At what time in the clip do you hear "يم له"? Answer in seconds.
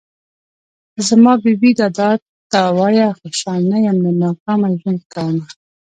3.85-4.11